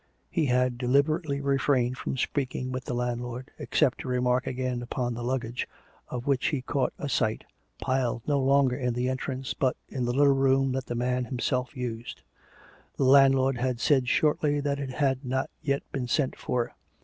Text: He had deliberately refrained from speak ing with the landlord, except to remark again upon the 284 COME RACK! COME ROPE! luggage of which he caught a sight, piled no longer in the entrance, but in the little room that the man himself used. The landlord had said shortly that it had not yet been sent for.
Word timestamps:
He 0.31 0.47
had 0.47 0.79
deliberately 0.79 1.41
refrained 1.41 1.95
from 1.95 2.17
speak 2.17 2.55
ing 2.55 2.71
with 2.71 2.85
the 2.85 2.95
landlord, 2.95 3.51
except 3.59 3.99
to 4.01 4.07
remark 4.07 4.47
again 4.47 4.81
upon 4.81 5.13
the 5.13 5.21
284 5.21 5.27
COME 5.29 5.43
RACK! 5.45 5.67
COME 6.09 6.17
ROPE! 6.17 6.25
luggage 6.25 6.25
of 6.25 6.27
which 6.27 6.47
he 6.47 6.61
caught 6.63 6.93
a 6.97 7.07
sight, 7.07 7.43
piled 7.77 8.21
no 8.27 8.39
longer 8.39 8.75
in 8.75 8.95
the 8.95 9.07
entrance, 9.07 9.53
but 9.53 9.77
in 9.89 10.05
the 10.05 10.11
little 10.13 10.33
room 10.33 10.71
that 10.71 10.87
the 10.87 10.95
man 10.95 11.25
himself 11.25 11.77
used. 11.77 12.23
The 12.97 13.03
landlord 13.03 13.57
had 13.59 13.79
said 13.79 14.09
shortly 14.09 14.59
that 14.59 14.79
it 14.79 14.89
had 14.89 15.23
not 15.23 15.51
yet 15.61 15.83
been 15.91 16.07
sent 16.07 16.35
for. 16.35 16.73